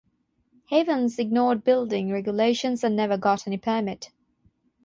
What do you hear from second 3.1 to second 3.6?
got any